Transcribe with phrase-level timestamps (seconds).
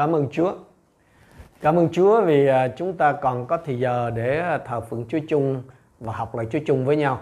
[0.00, 0.54] Cảm ơn Chúa.
[1.60, 5.04] Cảm ơn Chúa vì à, chúng ta còn có thời giờ để à, thờ phượng
[5.08, 5.62] Chúa chung
[5.98, 7.20] và học lời Chúa chung với nhau.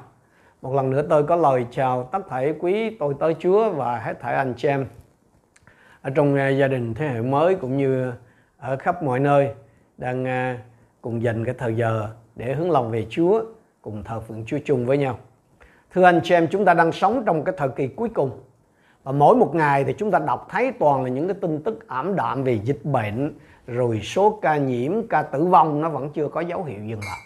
[0.62, 4.20] Một lần nữa tôi có lời chào tất thể quý tôi tới Chúa và hết
[4.20, 4.86] thảy anh chị em
[6.02, 8.12] ở trong à, gia đình thế hệ mới cũng như
[8.58, 9.50] ở khắp mọi nơi
[9.96, 10.26] đang
[11.00, 13.42] cùng dành cái thời giờ để hướng lòng về Chúa
[13.82, 15.18] cùng thờ phượng Chúa chung với nhau.
[15.94, 18.30] Thưa anh chị em, chúng ta đang sống trong cái thời kỳ cuối cùng
[19.12, 22.16] mỗi một ngày thì chúng ta đọc thấy toàn là những cái tin tức ảm
[22.16, 23.34] đạm về dịch bệnh,
[23.66, 27.20] rồi số ca nhiễm, ca tử vong, nó vẫn chưa có dấu hiệu dừng lại.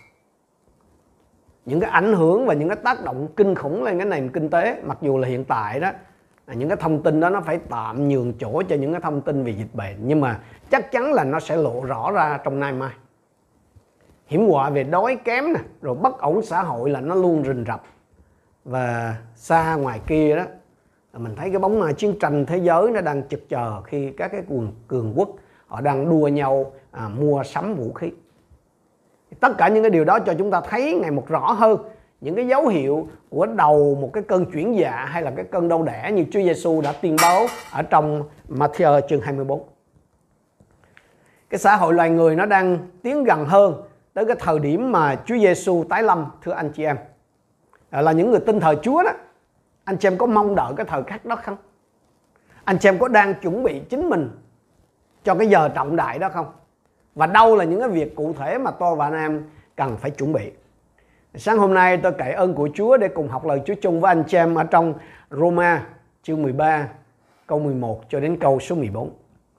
[1.66, 4.50] Những cái ảnh hưởng và những cái tác động kinh khủng lên cái nền kinh
[4.50, 5.90] tế, mặc dù là hiện tại đó
[6.54, 9.44] những cái thông tin đó nó phải tạm nhường chỗ cho những cái thông tin
[9.44, 9.96] về dịch bệnh.
[9.98, 10.40] Nhưng mà
[10.70, 12.90] chắc chắn là nó sẽ lộ rõ ra trong nay mai.
[14.26, 17.64] Hiểm họa về đói kém nè, rồi bất ổn xã hội là nó luôn rình
[17.66, 17.82] rập.
[18.64, 20.44] Và xa ngoài kia đó
[21.18, 24.42] mình thấy cái bóng chiến tranh thế giới nó đang chực chờ khi các cái
[24.48, 25.28] cường cường quốc
[25.66, 28.10] họ đang đua nhau à, mua sắm vũ khí
[29.40, 31.78] tất cả những cái điều đó cho chúng ta thấy ngày một rõ hơn
[32.20, 35.68] những cái dấu hiệu của đầu một cái cơn chuyển dạ hay là cái cơn
[35.68, 39.62] đau đẻ như Chúa Giêsu đã tuyên báo ở trong Matthew chương 24.
[41.50, 43.82] Cái xã hội loài người nó đang tiến gần hơn
[44.14, 46.96] tới cái thời điểm mà Chúa Giêsu tái lâm thưa anh chị em.
[47.90, 49.10] À, là những người tin thờ Chúa đó
[49.84, 51.56] anh chị em có mong đợi cái thời khắc đó không?
[52.64, 54.30] Anh chị em có đang chuẩn bị chính mình
[55.24, 56.46] cho cái giờ trọng đại đó không?
[57.14, 60.10] Và đâu là những cái việc cụ thể mà tôi và anh em cần phải
[60.10, 60.50] chuẩn bị?
[61.34, 64.08] Sáng hôm nay tôi cậy ơn của Chúa để cùng học lời Chúa chung với
[64.08, 64.94] anh chị em ở trong
[65.30, 65.86] Roma
[66.22, 66.88] chương 13
[67.46, 69.10] câu 11 cho đến câu số 14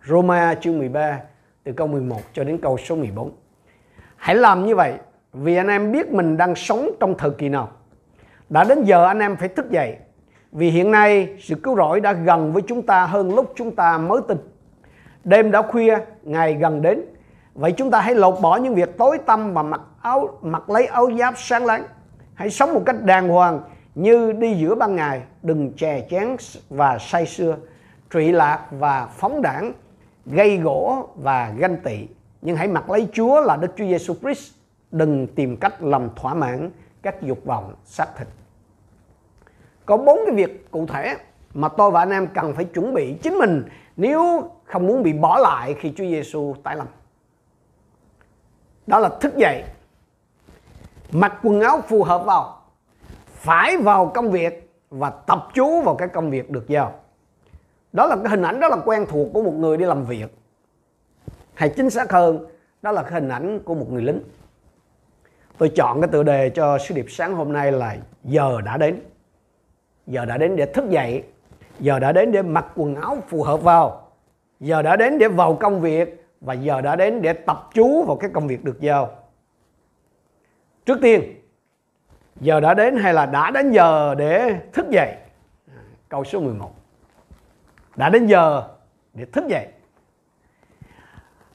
[0.07, 1.19] Roma chương 13
[1.63, 3.31] từ câu 11 cho đến câu số 14
[4.15, 4.93] Hãy làm như vậy
[5.33, 7.71] vì anh em biết mình đang sống trong thời kỳ nào.
[8.49, 9.97] Đã đến giờ anh em phải thức dậy
[10.53, 13.97] vì hiện nay sự cứu rỗi đã gần với chúng ta hơn lúc chúng ta
[13.97, 14.37] mới tin.
[15.23, 17.01] Đêm đã khuya, ngày gần đến.
[17.53, 20.85] Vậy chúng ta hãy lột bỏ những việc tối tăm và mặc áo mặc lấy
[20.85, 21.83] áo giáp sáng láng.
[22.33, 23.61] Hãy sống một cách đàng hoàng
[23.95, 26.35] như đi giữa ban ngày, đừng chè chén
[26.69, 27.57] và say sưa,
[28.11, 29.73] trụy lạc và phóng đảng,
[30.25, 32.07] gây gỗ và ganh tị.
[32.41, 34.53] Nhưng hãy mặc lấy Chúa là Đức Chúa Giêsu Christ,
[34.91, 36.69] đừng tìm cách làm thỏa mãn
[37.01, 38.27] các dục vọng xác thịt
[39.85, 41.15] có bốn cái việc cụ thể
[41.53, 43.63] mà tôi và anh em cần phải chuẩn bị chính mình
[43.97, 46.87] nếu không muốn bị bỏ lại khi Chúa Giêsu tái lâm.
[48.87, 49.63] Đó là thức dậy,
[51.11, 52.61] mặc quần áo phù hợp vào,
[53.27, 56.93] phải vào công việc và tập chú vào cái công việc được giao.
[57.93, 60.37] Đó là cái hình ảnh rất là quen thuộc của một người đi làm việc.
[61.53, 62.45] Hay chính xác hơn,
[62.81, 64.19] đó là cái hình ảnh của một người lính.
[65.57, 69.01] Tôi chọn cái tựa đề cho sứ điệp sáng hôm nay là giờ đã đến
[70.07, 71.23] giờ đã đến để thức dậy.
[71.79, 74.11] Giờ đã đến để mặc quần áo phù hợp vào.
[74.59, 76.27] Giờ đã đến để vào công việc.
[76.41, 79.11] Và giờ đã đến để tập chú vào cái công việc được giao.
[80.85, 81.41] Trước tiên,
[82.39, 85.15] giờ đã đến hay là đã đến giờ để thức dậy?
[86.09, 86.71] Câu số 11
[87.95, 88.63] đã đến giờ
[89.13, 89.67] để thức dậy.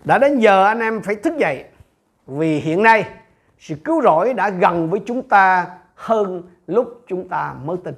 [0.05, 1.65] Đã đến giờ anh em phải thức dậy.
[2.27, 3.09] Vì hiện nay,
[3.59, 7.95] sự cứu rỗi đã gần với chúng ta hơn lúc chúng ta mới tin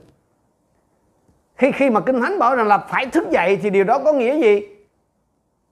[1.60, 4.12] khi khi mà kinh thánh bảo rằng là phải thức dậy thì điều đó có
[4.12, 4.66] nghĩa gì?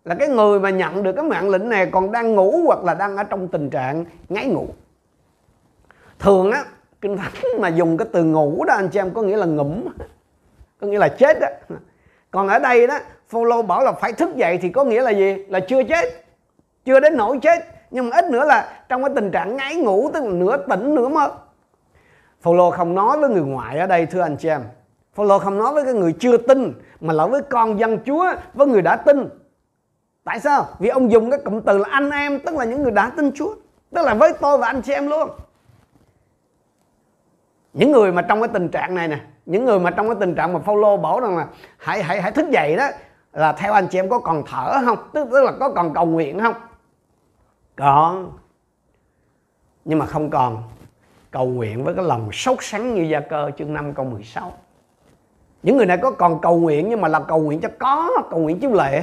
[0.04, 2.94] Là cái người mà nhận được cái mạng lệnh này còn đang ngủ hoặc là
[2.94, 4.68] đang ở trong tình trạng ngáy ngủ.
[6.18, 6.64] Thường á,
[7.00, 9.84] kinh thánh mà dùng cái từ ngủ đó, anh chị em, có nghĩa là ngủm,
[10.80, 11.48] có nghĩa là chết đó
[12.30, 12.98] còn ở đây đó,
[13.28, 15.44] Phaolô bảo là phải thức dậy thì có nghĩa là gì?
[15.48, 16.24] Là chưa chết,
[16.84, 20.10] chưa đến nỗi chết, nhưng mà ít nữa là trong cái tình trạng ngáy ngủ,
[20.14, 21.32] tức là nửa tỉnh, nửa mơ
[22.40, 24.62] Phaolô không nói với người ngoại ở đây, thưa anh chị em.
[25.18, 28.66] Phaolô không nói với cái người chưa tin mà là với con dân Chúa với
[28.66, 29.28] người đã tin.
[30.24, 30.66] Tại sao?
[30.78, 33.32] Vì ông dùng cái cụm từ là anh em tức là những người đã tin
[33.34, 33.54] Chúa,
[33.94, 35.30] tức là với tôi và anh chị em luôn.
[37.72, 40.34] Những người mà trong cái tình trạng này nè, những người mà trong cái tình
[40.34, 41.46] trạng mà Phaolô bảo rằng là
[41.78, 42.88] hãy hãy hãy thức dậy đó
[43.32, 44.98] là theo anh chị em có còn thở không?
[45.12, 46.54] Tức tức là có còn cầu nguyện không?
[47.76, 48.32] Còn.
[49.84, 50.62] Nhưng mà không còn
[51.30, 54.52] cầu nguyện với cái lòng sốt sắng như gia cơ chương 5 câu 16
[55.62, 58.40] những người này có còn cầu nguyện nhưng mà là cầu nguyện cho có cầu
[58.40, 59.02] nguyện chiếu lệ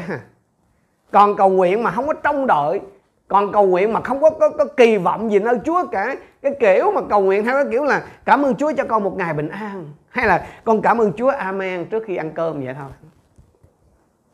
[1.12, 2.81] còn cầu nguyện mà không có trông đợi
[3.28, 6.16] còn cầu nguyện mà không có, có, có kỳ vọng gì nơi Chúa cả.
[6.42, 9.18] Cái kiểu mà cầu nguyện theo cái kiểu là cảm ơn Chúa cho con một
[9.18, 12.74] ngày bình an hay là con cảm ơn Chúa Amen trước khi ăn cơm vậy
[12.80, 12.90] thôi.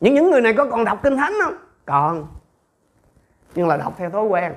[0.00, 1.54] Những những người này có còn đọc kinh thánh không?
[1.86, 2.26] Còn.
[3.54, 4.54] Nhưng là đọc theo thói quen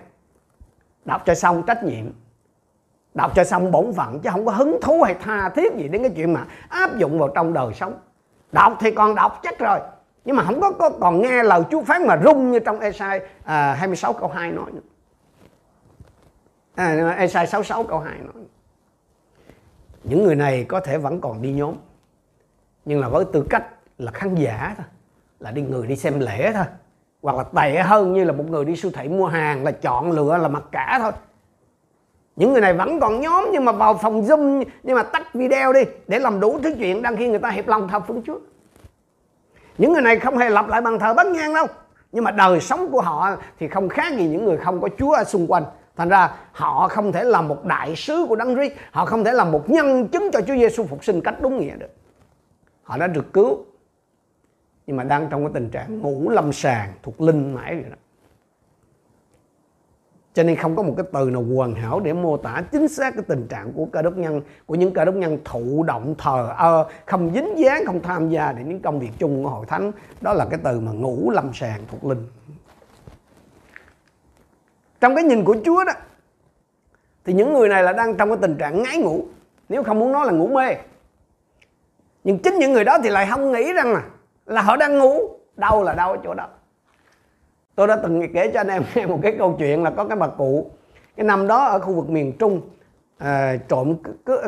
[1.06, 2.06] đọc cho xong trách nhiệm
[3.16, 6.02] đọc cho xong bổn phận chứ không có hứng thú hay tha thiết gì đến
[6.02, 8.00] cái chuyện mà áp dụng vào trong đời sống
[8.52, 9.80] đọc thì còn đọc chắc rồi
[10.26, 13.20] nhưng mà không có, có còn nghe lời Chúa phán mà rung như trong Esai
[13.44, 14.82] à, 26 câu 2 nói nữa.
[16.76, 18.44] À, Esai 66 câu 2 nói.
[20.04, 21.76] Những người này có thể vẫn còn đi nhóm
[22.86, 23.66] nhưng là với tư cách
[23.98, 24.86] là khán giả thôi,
[25.40, 26.66] là đi người đi xem lễ thôi
[27.22, 30.12] hoặc là tệ hơn như là một người đi siêu thị mua hàng là chọn
[30.12, 31.12] lựa là mặc cả thôi
[32.36, 35.74] những người này vẫn còn nhóm, nhưng mà vào phòng zoom, nhưng mà tắt video
[35.74, 38.40] đi, để làm đủ thứ chuyện đang khi người ta hiệp lòng thờ phượng chúa.
[39.78, 41.68] Những người này không hề lặp lại bằng thờ bất nhang đâu,
[42.12, 45.12] nhưng mà đời sống của họ thì không khác gì những người không có chúa
[45.12, 45.64] ở xung quanh.
[45.96, 49.34] Thành ra, họ không thể làm một đại sứ của đấng Christ, họ không thể
[49.34, 51.90] làm một nhân chứng cho Chúa Giêsu phục sinh cách đúng nghĩa được.
[52.84, 53.66] Họ đã được cứu,
[54.88, 57.98] nhưng mà đang trong cái tình trạng ngủ lâm sàng, thuộc linh mãi vậy đó
[60.36, 63.14] cho nên không có một cái từ nào hoàn hảo để mô tả chính xác
[63.14, 66.54] cái tình trạng của cơ đốc nhân của những cơ đốc nhân thụ động thờ
[66.58, 69.92] ơ không dính dáng không tham gia để những công việc chung của hội thánh.
[70.22, 72.28] Đó là cái từ mà ngủ lâm sàng thuộc linh.
[75.02, 75.94] Trong cái nhìn của Chúa đó
[77.26, 79.26] thì những người này là đang trong cái tình trạng ngái ngủ
[79.70, 80.76] nếu không muốn nói là ngủ mê.
[82.24, 84.04] Nhưng chính những người đó thì lại không nghĩ rằng là,
[84.46, 85.20] là họ đang ngủ
[85.56, 86.48] đâu là đâu ở chỗ đó
[87.76, 90.18] tôi đã từng kể cho anh em nghe một cái câu chuyện là có cái
[90.18, 90.72] bà cụ
[91.16, 92.62] cái năm đó ở khu vực miền trung
[93.18, 93.96] à, trộm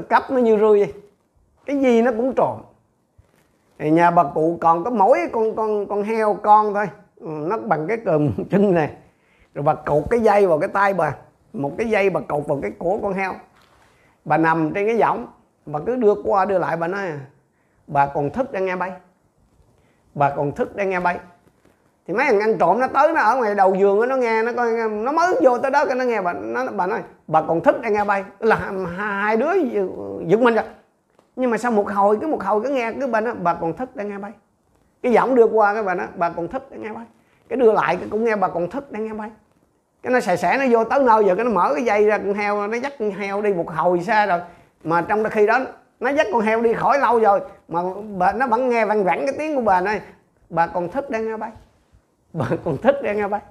[0.09, 0.93] cắp nó như rươi
[1.67, 2.57] cái gì nó cũng trộm.
[3.79, 6.89] Thì nhà bà cụ còn có mỗi con con con heo con thôi.
[7.15, 8.91] Ừ, nó bằng cái cườm chân này
[9.53, 11.15] rồi bà cột cái dây vào cái tay bà.
[11.53, 13.33] Một cái dây bà cột vào cái cổ con heo.
[14.25, 15.27] Bà nằm trên cái võng.
[15.65, 17.01] Bà cứ đưa qua đưa lại bà nói
[17.87, 18.91] bà còn thức đang nghe bay.
[20.13, 21.19] Bà còn thức đang nghe bay
[22.07, 24.51] thì mấy thằng ăn trộm nó tới, nó ở ngoài đầu giường nó nghe, nó
[24.53, 27.61] coi, nó mới vô tới đó cái nó nghe bà, nó, bà nói, bà còn
[27.61, 28.23] thích đang nghe bay.
[28.39, 29.53] Là hai đứa
[30.27, 30.63] giật mình rồi.
[31.35, 33.73] Nhưng mà sau một hồi, cứ một hồi cứ nghe, cứ bà nói, bà còn
[33.73, 34.31] thích đang nghe bay.
[35.03, 37.05] Cái giọng đưa qua cái bà nói, bà còn thích đang nghe bay.
[37.49, 39.29] Cái đưa lại cái cũng nghe, bà còn thích đang nghe bay.
[40.03, 42.17] Cái nó xài xẻ nó vô tới nơi giờ cái nó mở cái dây ra
[42.17, 44.39] con heo, nó dắt con heo đi một hồi xa rồi.
[44.83, 45.59] Mà trong khi đó
[45.99, 47.81] nó dắt con heo đi khỏi lâu rồi, mà
[48.17, 50.01] bà, nó vẫn nghe văng vẳng cái tiếng của bà này
[50.49, 51.51] bà còn thích đang nghe bay
[52.33, 53.41] bà còn thức đang nghe bài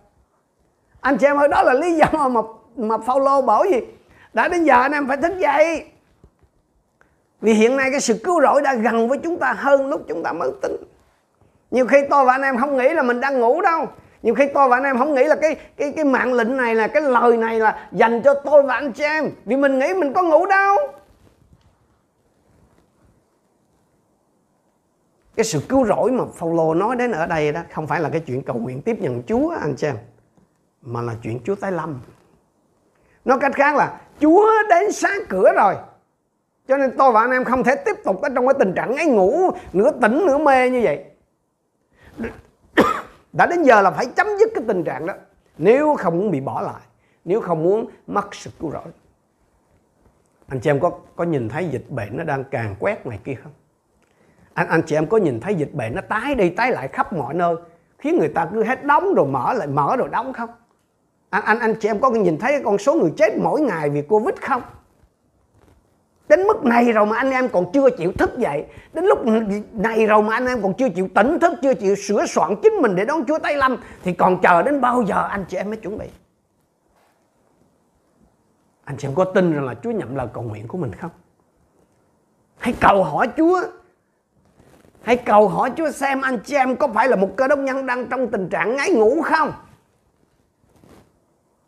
[1.01, 2.41] anh chị em ơi, đó là lý do mà
[2.77, 3.81] mà Phaolô bảo gì?
[4.35, 5.85] Đã đến giờ anh em phải thức dậy.
[7.41, 10.23] Vì hiện nay cái sự cứu rỗi đã gần với chúng ta hơn lúc chúng
[10.23, 10.73] ta mới tin
[11.71, 13.87] nhiều khi tôi và anh em không nghĩ là mình đang ngủ đâu.
[14.23, 16.75] Nhiều khi tôi và anh em không nghĩ là cái cái cái mạng lệnh này
[16.75, 19.31] là, cái lời này là dành cho tôi và anh chị em.
[19.45, 20.77] Vì mình nghĩ mình có ngủ đâu.
[25.37, 28.21] Cái sự cứu rỗi mà Phaolô nói đến ở đây đó không phải là cái
[28.21, 29.97] chuyện cầu nguyện tiếp nhận Chúa anh chị em,
[30.83, 32.01] mà là chuyện Chúa tái lâm.
[33.25, 35.75] Nói cách khác là Chúa đến sáng cửa rồi,
[36.69, 38.95] cho nên tôi và anh em không thể tiếp tục ở trong cái tình trạng
[38.95, 41.05] ngáy ngủ nửa tỉnh nửa mê như vậy.
[43.33, 45.15] Đã đến giờ là phải chấm dứt cái tình trạng đó,
[45.59, 46.83] nếu không muốn bị bỏ lại,
[47.25, 48.93] nếu không muốn mất sự cứu rỗi.
[50.47, 53.35] Anh chị em có có nhìn thấy dịch bệnh nó đang càng quét này kia
[53.43, 53.53] không?
[54.57, 57.13] Anh anh chị em có nhìn thấy dịch bệnh nó tái đi, tái lại khắp
[57.13, 57.57] mọi nơi,
[57.99, 60.51] khiến người ta cứ hết đóng rồi mở lại, mở rồi đóng không?
[61.31, 64.03] Anh anh anh chị em có nhìn thấy con số người chết mỗi ngày vì
[64.03, 64.63] covid không?
[66.29, 68.67] Đến mức này rồi mà anh em còn chưa chịu thức dậy.
[68.93, 69.19] Đến lúc
[69.73, 72.73] này rồi mà anh em còn chưa chịu tỉnh thức, chưa chịu sửa soạn chính
[72.73, 75.71] mình để đón chúa tây lâm, thì còn chờ đến bao giờ anh chị em
[75.71, 76.07] mới chuẩn bị?
[78.85, 81.11] Anh chị em có tin rằng là chúa nhận lời cầu nguyện của mình không?
[82.59, 83.63] Hãy cầu hỏi chúa
[85.07, 87.87] Hãy cầu hỏi Chúa xem anh chị em có phải là một cơ đốc nhân
[87.87, 89.53] đang trong tình trạng ngáy ngủ không?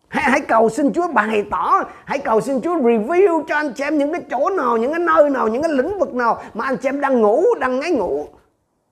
[0.09, 3.85] Hãy, hãy cầu xin Chúa bày tỏ, hãy cầu xin Chúa review cho anh chị
[3.85, 6.65] em những cái chỗ nào, những cái nơi nào, những cái lĩnh vực nào mà
[6.65, 8.27] anh chị em đang ngủ, đang ngáy ngủ.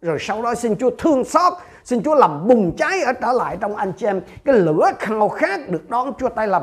[0.03, 1.53] Rồi sau đó xin Chúa thương xót,
[1.85, 5.29] xin Chúa làm bùng cháy ở trở lại trong anh chị em cái lửa khao
[5.29, 6.63] khát được đón Chúa tay lầm.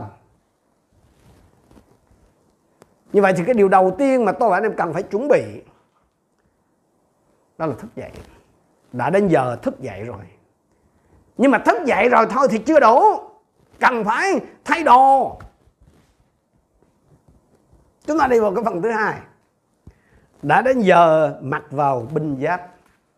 [3.14, 5.28] Như vậy thì cái điều đầu tiên mà tôi và anh em cần phải chuẩn
[5.28, 5.44] bị
[7.58, 8.12] đó là thức dậy.
[8.92, 10.26] Đã đến giờ thức dậy rồi.
[11.38, 13.00] Nhưng mà thức dậy rồi thôi thì chưa đủ.
[13.80, 14.34] Cần phải
[14.66, 15.40] thay đồ.
[18.06, 19.16] Chúng ta đi vào cái phần thứ hai.
[20.42, 22.62] Đã đến giờ mặc vào binh giáp.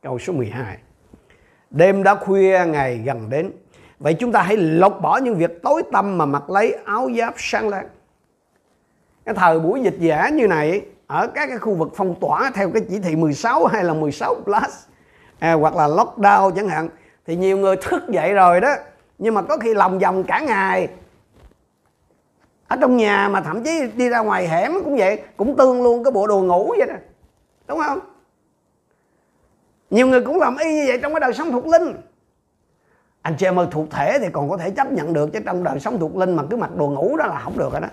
[0.02, 0.78] Câu số 12
[1.70, 3.52] đêm đã khuya, ngày gần đến.
[4.00, 7.34] Vậy chúng ta hãy lột bỏ những việc tối tăm mà mặc lấy áo giáp
[7.38, 7.88] sáng láng.
[9.26, 12.70] Cái thời buổi dịch giả như này ở các cái khu vực phong tỏa theo
[12.70, 14.86] cái chỉ thị 16 hay là 16 plus
[15.40, 16.90] à, hoặc là lockdown chẳng hạn
[17.26, 18.76] thì nhiều người thức dậy rồi đó.
[19.18, 20.88] Nhưng mà có khi lòng vòng cả ngày.
[22.68, 26.04] Ở trong nhà mà thậm chí đi ra ngoài hẻm cũng vậy cũng tương luôn
[26.04, 26.96] cái bộ đồ ngủ vậy đó.
[27.68, 28.00] Đúng không?
[29.90, 31.96] Nhiều người cũng làm y như vậy trong cái đời sống thuộc linh.
[33.22, 35.64] Anh chị em ơi thuộc thể thì còn có thể chấp nhận được chứ trong
[35.64, 37.88] đời sống thuộc linh mà cứ mặc đồ ngủ đó là không được rồi đó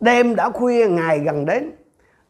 [0.00, 1.70] đêm đã khuya, ngày gần đến.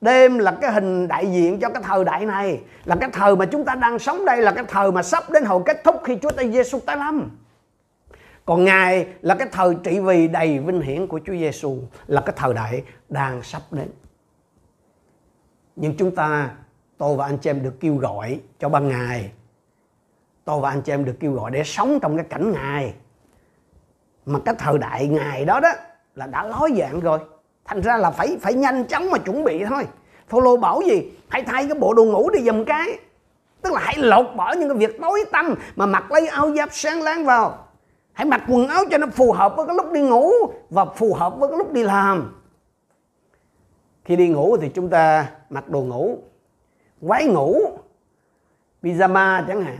[0.00, 3.46] Đêm là cái hình đại diện cho cái thời đại này, là cái thời mà
[3.46, 6.18] chúng ta đang sống đây, là cái thời mà sắp đến hồi kết thúc khi
[6.22, 7.30] Chúa Tây Giêsu tái lâm.
[8.44, 12.34] Còn ngài là cái thời trị vì đầy vinh hiển của Chúa Giêsu là cái
[12.38, 13.88] thời đại đang sắp đến.
[15.76, 16.50] Nhưng chúng ta,
[16.98, 19.30] tôi và anh chị em được kêu gọi cho ban ngày.
[20.44, 22.94] Tôi và anh chị em được kêu gọi để sống trong cái cảnh ngài
[24.26, 25.72] mà cái thời đại ngài đó đó
[26.14, 27.18] là đã lói dạng rồi
[27.70, 29.86] thành ra là phải phải nhanh chóng mà chuẩn bị thôi.
[30.28, 31.12] Phaolô bảo gì?
[31.28, 32.98] Hãy thay cái bộ đồ ngủ đi dùm cái.
[33.62, 36.68] Tức là hãy lột bỏ những cái việc tối tăm mà mặc lấy áo giáp
[36.72, 37.66] sáng láng vào.
[38.12, 40.30] Hãy mặc quần áo cho nó phù hợp với cái lúc đi ngủ
[40.70, 42.40] và phù hợp với cái lúc đi làm.
[44.04, 46.18] Khi đi ngủ thì chúng ta mặc đồ ngủ.
[47.00, 47.60] Váy ngủ,
[48.82, 49.78] pyjama chẳng hạn.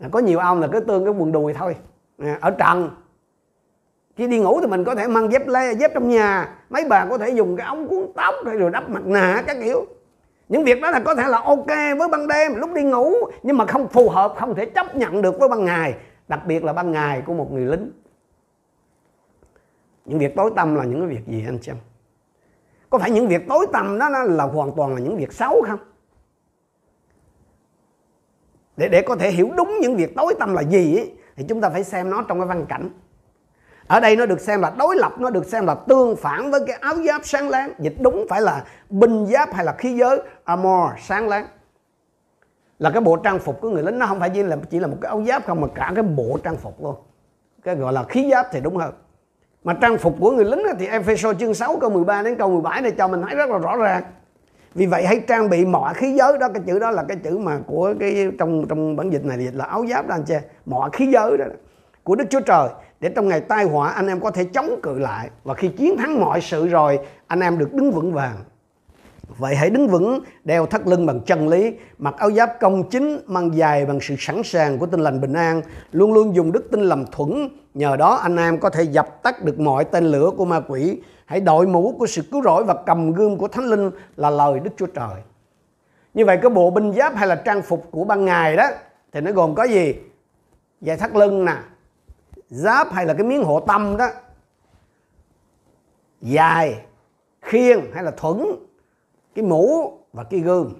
[0.00, 1.76] À, có nhiều ông là cứ tương cái quần đùi thôi.
[2.18, 2.90] À, ở trần
[4.16, 6.56] khi đi ngủ thì mình có thể mang dép lê dép trong nhà.
[6.70, 9.56] Mấy bà có thể dùng cái ống cuốn tóc hay rồi đắp mặt nạ các
[9.64, 9.86] kiểu.
[10.48, 11.66] Những việc đó là có thể là ok
[11.98, 15.22] với ban đêm lúc đi ngủ nhưng mà không phù hợp không thể chấp nhận
[15.22, 15.94] được với ban ngày.
[16.28, 17.90] Đặc biệt là ban ngày của một người lính.
[20.04, 21.76] Những việc tối tăm là những cái việc gì anh xem
[22.94, 25.78] có phải những việc tối tăm đó là hoàn toàn là những việc xấu không?
[28.76, 31.60] Để để có thể hiểu đúng những việc tối tăm là gì ấy, thì chúng
[31.60, 32.90] ta phải xem nó trong cái văn cảnh
[33.86, 36.60] ở đây nó được xem là đối lập, nó được xem là tương phản với
[36.66, 37.72] cái áo giáp sáng láng.
[37.78, 41.46] Dịch đúng phải là binh giáp hay là khí giới, armor sáng láng.
[42.78, 44.86] Là cái bộ trang phục của người lính, nó không phải chỉ là chỉ là
[44.86, 46.94] một cái áo giáp không, mà cả cái bộ trang phục luôn.
[47.64, 48.94] Cái gọi là khí giáp thì đúng hơn.
[49.64, 52.80] Mà trang phục của người lính thì Ephesos chương 6 câu 13 đến câu 17
[52.80, 54.02] này cho mình thấy rất là rõ ràng.
[54.74, 57.38] Vì vậy hãy trang bị mọi khí giới đó, cái chữ đó là cái chữ
[57.38, 60.34] mà của cái trong trong bản dịch này dịch là áo giáp đó anh chị.
[60.66, 61.44] Mọi khí giới đó,
[62.02, 62.68] của Đức Chúa Trời
[63.00, 65.96] để trong ngày tai họa anh em có thể chống cự lại và khi chiến
[65.96, 68.36] thắng mọi sự rồi anh em được đứng vững vàng
[69.38, 73.20] Vậy hãy đứng vững, đeo thắt lưng bằng chân lý, mặc áo giáp công chính,
[73.26, 76.70] mang dài bằng sự sẵn sàng của tinh lành bình an, luôn luôn dùng đức
[76.70, 77.48] tin làm thuẫn.
[77.74, 81.00] Nhờ đó anh em có thể dập tắt được mọi tên lửa của ma quỷ.
[81.26, 84.60] Hãy đội mũ của sự cứu rỗi và cầm gươm của Thánh Linh là lời
[84.60, 85.22] Đức Chúa Trời.
[86.14, 88.68] Như vậy cái bộ binh giáp hay là trang phục của ban ngày đó
[89.12, 89.94] thì nó gồm có gì?
[90.80, 91.56] Dài thắt lưng nè,
[92.48, 94.08] giáp hay là cái miếng hộ tâm đó,
[96.20, 96.84] dài,
[97.42, 98.46] khiên hay là thuẫn
[99.34, 100.74] cái mũ và cái gương.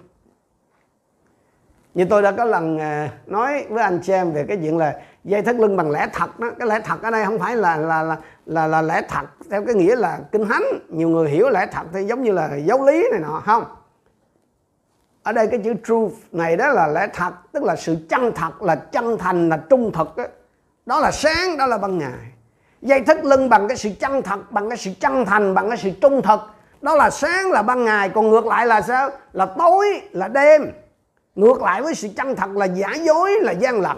[1.93, 5.41] Như tôi đã có lần à, nói với anh xem về cái chuyện là dây
[5.41, 6.51] thắt lưng bằng lẽ thật đó.
[6.59, 9.65] Cái lẽ thật ở đây không phải là là là là, là lẽ thật theo
[9.65, 10.63] cái nghĩa là kinh thánh.
[10.89, 13.63] Nhiều người hiểu lẽ thật thì giống như là giáo lý này nọ không?
[15.23, 18.61] Ở đây cái chữ truth này đó là lẽ thật tức là sự chân thật
[18.61, 20.23] là chân thành là trung thực đó,
[20.85, 22.19] đó là sáng, đó là ban ngày.
[22.81, 25.77] Dây thắt lưng bằng cái sự chân thật, bằng cái sự chân thành, bằng cái
[25.77, 26.39] sự trung thực.
[26.81, 29.09] Đó là sáng, là ban ngày, còn ngược lại là sao?
[29.33, 30.71] Là tối, là đêm.
[31.35, 33.97] Ngược lại với sự chân thật là giả dối, là gian lận.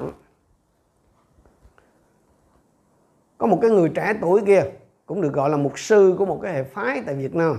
[3.38, 4.64] Có một cái người trẻ tuổi kia,
[5.06, 7.58] cũng được gọi là mục sư của một cái hệ phái tại Việt Nam,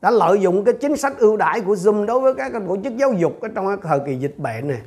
[0.00, 2.96] đã lợi dụng cái chính sách ưu đãi của Zoom đối với các tổ chức
[2.96, 4.80] giáo dục ở trong cái thời kỳ dịch bệnh này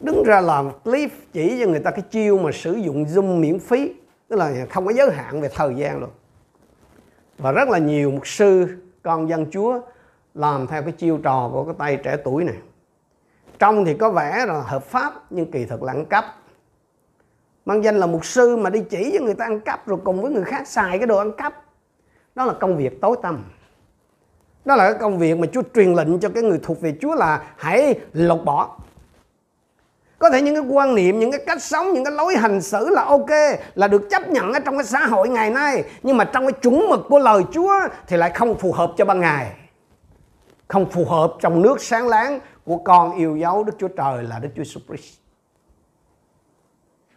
[0.00, 3.58] đứng ra làm clip chỉ cho người ta cái chiêu mà sử dụng Zoom miễn
[3.58, 3.94] phí.
[4.28, 6.10] Tức là không có giới hạn về thời gian luôn.
[7.38, 8.68] Và rất là nhiều mục sư,
[9.02, 9.80] con dân chúa
[10.34, 12.56] làm theo cái chiêu trò của cái tay trẻ tuổi này.
[13.58, 16.24] Trong thì có vẻ là hợp pháp, nhưng kỳ thực là ăn cắp.
[17.64, 20.22] Mang danh là mục sư mà đi chỉ cho người ta ăn cắp rồi cùng
[20.22, 21.64] với người khác xài cái đồ ăn cắp.
[22.34, 23.44] Đó là công việc tối tăm.
[24.64, 27.14] Đó là cái công việc mà Chúa truyền lệnh cho cái người thuộc về Chúa
[27.14, 28.78] là hãy lột bỏ
[30.18, 32.88] có thể những cái quan niệm, những cái cách sống, những cái lối hành xử
[32.88, 33.30] là ok,
[33.74, 35.84] là được chấp nhận ở trong cái xã hội ngày nay.
[36.02, 37.72] Nhưng mà trong cái chuẩn mực của lời Chúa
[38.06, 39.52] thì lại không phù hợp cho ban ngày.
[40.68, 44.38] Không phù hợp trong nước sáng láng của con yêu dấu Đức Chúa Trời là
[44.38, 45.18] Đức Chúa Jesus Christ.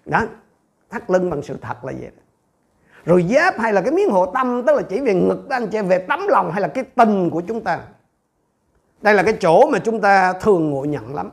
[0.05, 0.21] Đó,
[0.89, 2.12] thắt lưng bằng sự thật là vậy.
[3.05, 5.81] Rồi giáp hay là cái miếng hộ tâm, tức là chỉ về ngực anh chị
[5.81, 7.79] về tấm lòng hay là cái tình của chúng ta.
[9.01, 11.31] Đây là cái chỗ mà chúng ta thường ngộ nhận lắm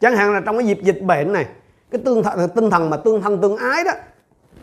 [0.00, 1.46] chẳng hạn là trong cái dịp dịch bệnh này
[1.90, 3.92] cái tương thần, tinh thần mà tương thân tương ái đó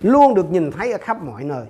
[0.01, 1.65] luôn được nhìn thấy ở khắp mọi nơi.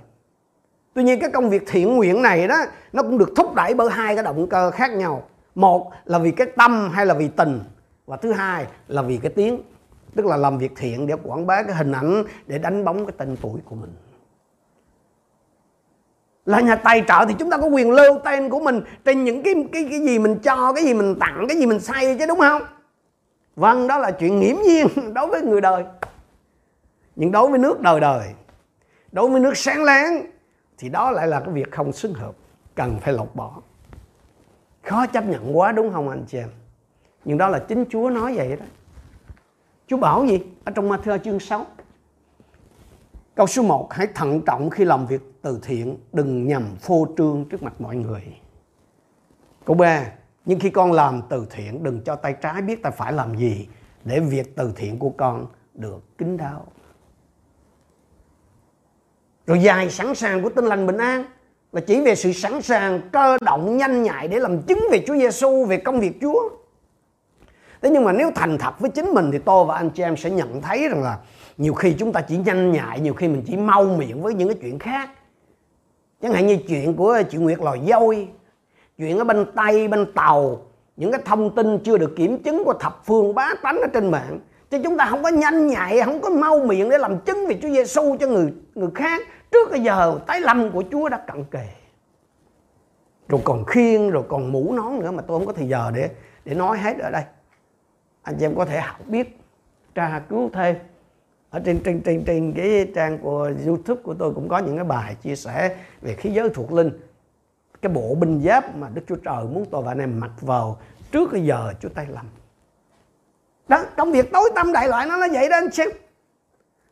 [0.94, 2.56] Tuy nhiên cái công việc thiện nguyện này đó
[2.92, 5.28] nó cũng được thúc đẩy bởi hai cái động cơ khác nhau.
[5.54, 7.60] Một là vì cái tâm hay là vì tình
[8.06, 9.62] và thứ hai là vì cái tiếng.
[10.14, 13.14] Tức là làm việc thiện để quảng bá cái hình ảnh để đánh bóng cái
[13.18, 13.90] tên tuổi của mình.
[16.46, 19.42] Là nhà tài trợ thì chúng ta có quyền lưu tên của mình trên những
[19.42, 22.26] cái cái cái gì mình cho cái gì mình tặng cái gì mình xây chứ
[22.26, 22.62] đúng không?
[23.56, 25.84] Vâng đó là chuyện nghiễm nhiên đối với người đời.
[27.16, 28.34] Nhưng đối với nước đời đời,
[29.12, 30.30] đối với nước sáng láng,
[30.78, 32.34] thì đó lại là cái việc không xứng hợp,
[32.74, 33.62] cần phải lột bỏ.
[34.82, 36.48] Khó chấp nhận quá đúng không anh chị em?
[37.24, 38.64] Nhưng đó là chính Chúa nói vậy đó.
[39.86, 40.40] Chúa bảo gì?
[40.64, 41.66] Ở trong Matthew chương 6
[43.34, 47.44] Câu số 1 Hãy thận trọng khi làm việc từ thiện, Đừng nhằm phô trương
[47.50, 48.22] trước mặt mọi người.
[49.64, 50.04] Câu 3
[50.46, 53.68] nhưng khi con làm từ thiện, Đừng cho tay trái biết tay phải làm gì
[54.04, 56.66] Để việc từ thiện của con được kính đáo.
[59.46, 61.24] Rồi dài sẵn sàng của tinh lành bình an
[61.72, 65.16] Là chỉ về sự sẵn sàng, cơ động, nhanh nhạy Để làm chứng về Chúa
[65.16, 66.50] Giêsu Về công việc Chúa.
[67.82, 70.16] Thế nhưng mà nếu thành thật với chính mình Thì tôi và anh chị em
[70.16, 71.18] sẽ nhận thấy rằng là
[71.56, 74.48] nhiều khi chúng ta chỉ nhanh nhạy, nhiều khi mình chỉ mau miệng với những
[74.48, 75.10] cái chuyện khác.
[76.22, 78.28] Chẳng hạn như chuyện của chị Nguyệt lòi dôi
[78.98, 80.62] chuyện ở bên Tây, bên Tàu,
[80.96, 84.10] những cái thông tin chưa được kiểm chứng của thập phương bá tánh ở trên
[84.10, 84.40] mạng.
[84.70, 87.58] Chứ chúng ta không có nhanh nhạy, không có mau miệng để làm chứng về
[87.62, 91.44] Chúa Giêsu cho người người khác trước cái giờ tái lâm của Chúa đã cận
[91.44, 91.66] kề.
[93.28, 96.10] Rồi còn khiên rồi còn mũ nón nữa mà tôi không có thời giờ để
[96.44, 97.22] để nói hết ở đây.
[98.22, 99.38] Anh chị em có thể học biết,
[99.94, 100.76] tra cứu thêm.
[101.50, 104.84] Ở trên trên trên trên cái trang của YouTube của tôi cũng có những cái
[104.84, 106.90] bài chia sẻ về khí giới thuộc linh
[107.86, 110.78] cái bộ binh giáp mà Đức Chúa Trời muốn tôi và anh em mặc vào
[111.12, 112.26] trước cái giờ Chúa tay làm.
[113.68, 115.88] Đó công việc tối tâm đại loại nó nó vậy đó anh xem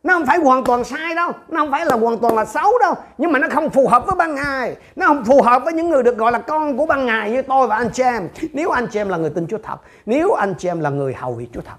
[0.03, 2.71] nó không phải hoàn toàn sai đâu, nó không phải là hoàn toàn là xấu
[2.81, 5.73] đâu, nhưng mà nó không phù hợp với ban ngày nó không phù hợp với
[5.73, 8.29] những người được gọi là con của ban ngày như tôi và anh chị em.
[8.53, 11.13] Nếu anh chị em là người tin Chúa thật, nếu anh chị em là người
[11.13, 11.77] hầu việc Chúa thật,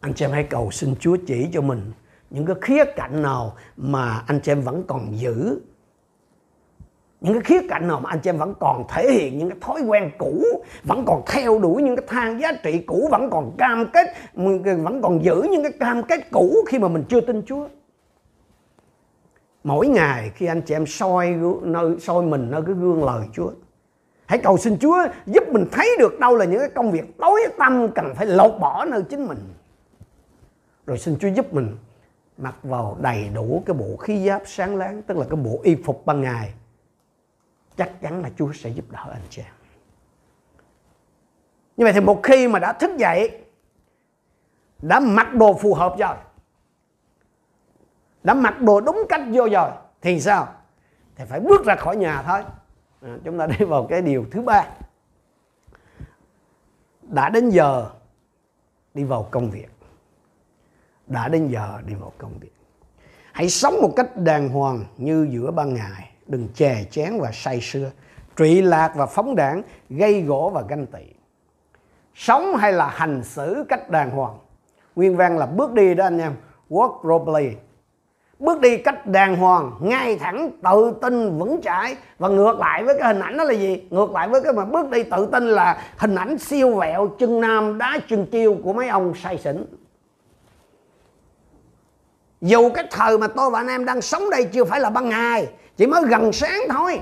[0.00, 1.92] anh chị em hãy cầu xin Chúa chỉ cho mình
[2.30, 5.60] những cái khía cạnh nào mà anh chị em vẫn còn giữ
[7.20, 9.58] những cái khía cạnh nào mà anh chị em vẫn còn thể hiện những cái
[9.60, 10.42] thói quen cũ,
[10.84, 14.06] vẫn còn theo đuổi những cái thang giá trị cũ, vẫn còn cam kết
[14.82, 17.68] vẫn còn giữ những cái cam kết cũ khi mà mình chưa tin Chúa.
[19.64, 23.50] Mỗi ngày khi anh chị em soi nơi, soi mình nơi cái gương lời Chúa,
[24.26, 27.40] hãy cầu xin Chúa giúp mình thấy được đâu là những cái công việc tối
[27.58, 29.38] tâm cần phải lột bỏ nơi chính mình.
[30.86, 31.76] Rồi xin Chúa giúp mình
[32.38, 35.76] mặc vào đầy đủ cái bộ khí giáp sáng láng, tức là cái bộ y
[35.84, 36.52] phục ban ngày
[37.76, 39.52] chắc chắn là Chúa sẽ giúp đỡ anh chị em.
[41.76, 43.44] Như vậy thì một khi mà đã thức dậy
[44.82, 46.16] đã mặc đồ phù hợp rồi
[48.26, 50.48] đã mặc đồ đúng cách vô rồi thì sao?
[51.16, 52.42] Thì phải bước ra khỏi nhà thôi.
[53.02, 54.64] À, chúng ta đi vào cái điều thứ ba.
[57.02, 57.90] Đã đến giờ
[58.94, 59.68] đi vào công việc.
[61.06, 62.52] Đã đến giờ đi vào công việc.
[63.32, 67.60] Hãy sống một cách đàng hoàng như giữa ban ngày đừng chè chén và say
[67.60, 67.90] sưa.
[68.36, 71.02] Trụy lạc và phóng đảng, gây gỗ và ganh tị.
[72.14, 74.38] Sống hay là hành xử cách đàng hoàng?
[74.96, 76.32] Nguyên văn là bước đi đó anh em.
[76.70, 77.56] Walk properly.
[78.38, 81.96] Bước đi cách đàng hoàng, ngay thẳng, tự tin, vững chãi.
[82.18, 83.82] Và ngược lại với cái hình ảnh đó là gì?
[83.90, 87.40] Ngược lại với cái mà bước đi tự tin là hình ảnh siêu vẹo chân
[87.40, 89.66] nam đá chân chiêu của mấy ông say xỉn.
[92.40, 95.08] Dù cái thời mà tôi và anh em đang sống đây chưa phải là ban
[95.08, 97.00] ngày chỉ mới gần sáng thôi.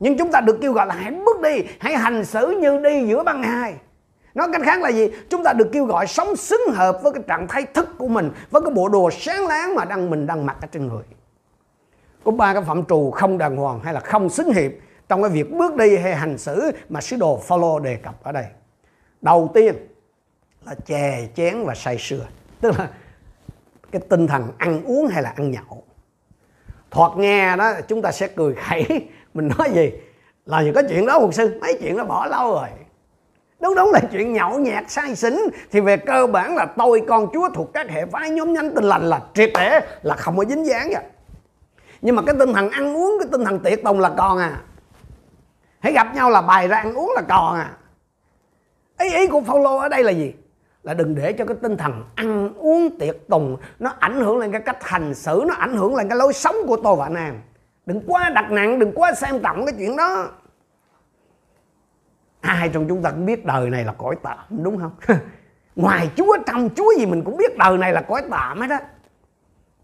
[0.00, 3.06] Nhưng chúng ta được kêu gọi là hãy bước đi, hãy hành xử như đi
[3.06, 3.74] giữa ban ngày.
[4.34, 5.10] Nói cách khác là gì?
[5.30, 8.30] Chúng ta được kêu gọi sống xứng hợp với cái trạng thái thức của mình,
[8.50, 11.02] với cái bộ đồ sáng láng mà đang mình đang mặc ở trên người.
[12.24, 14.72] Có ba cái phạm trù không đàng hoàng hay là không xứng hiệp
[15.08, 18.32] trong cái việc bước đi hay hành xử mà sứ đồ Phaolô đề cập ở
[18.32, 18.44] đây.
[19.20, 19.74] Đầu tiên
[20.66, 22.26] là chè chén và say sưa,
[22.60, 22.90] tức là
[23.90, 25.82] cái tinh thần ăn uống hay là ăn nhậu
[26.90, 28.86] thoạt nghe đó, chúng ta sẽ cười khẩy.
[29.34, 29.92] Mình nói gì?
[30.46, 31.58] Là những cái chuyện đó một sư.
[31.60, 32.68] Mấy chuyện đó bỏ lâu rồi.
[33.60, 35.34] Đúng đúng là chuyện nhậu nhẹt, say xỉn.
[35.70, 38.84] Thì về cơ bản là tôi, con chúa thuộc các hệ phái nhóm nhánh tinh
[38.84, 41.02] lành là triệt để, là không có dính dáng vậy
[42.02, 44.62] nhưng mà cái tinh thần ăn uống, cái tinh thần tiệc tùng là còn à.
[45.78, 47.76] Hãy gặp nhau là bày ra ăn uống là còn à.
[48.98, 50.34] Ý ý của Phaolô ở đây là gì?
[50.82, 54.52] Là đừng để cho cái tinh thần ăn uống tiệc tùng, nó ảnh hưởng lên
[54.52, 57.14] cái cách hành xử, nó ảnh hưởng lên cái lối sống của tôi và anh
[57.14, 57.34] em.
[57.86, 60.28] Đừng quá đặt nặng, đừng quá xem trọng cái chuyện đó.
[62.40, 64.92] Ai trong chúng ta cũng biết đời này là cõi tạm, đúng không?
[65.76, 68.78] Ngoài chúa, trong chúa gì mình cũng biết đời này là cõi tạm hết đó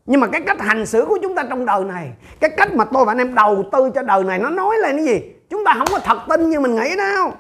[0.07, 2.85] nhưng mà cái cách hành xử của chúng ta trong đời này, cái cách mà
[2.85, 5.33] tôi và anh em đầu tư cho đời này, nó nói lên cái gì?
[5.51, 7.33] Chúng ta không có thật tin như mình nghĩ đâu.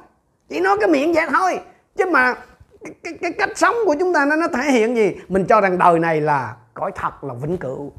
[0.48, 1.61] Chỉ nói cái miệng vậy thôi.
[1.96, 2.35] Chứ mà
[2.85, 5.16] cái, cái, cái cách sống của chúng ta nó nó thể hiện gì?
[5.29, 7.92] Mình cho rằng đời này là cõi thật là vĩnh cửu.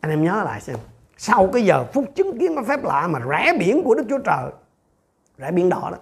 [0.00, 0.76] Anh em nhớ lại xem.
[1.16, 4.18] Sau cái giờ phút chứng kiến cái phép lạ mà rẽ biển của Đức Chúa
[4.18, 4.50] Trời
[5.38, 5.98] rẽ biển đỏ đó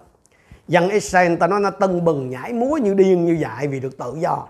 [0.67, 3.97] dân Israel ta nói nó tưng bừng nhảy múa như điên như dại vì được
[3.97, 4.47] tự do.